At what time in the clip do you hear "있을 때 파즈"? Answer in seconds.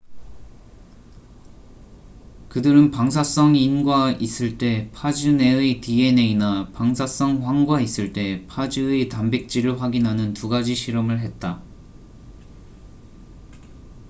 4.13-5.27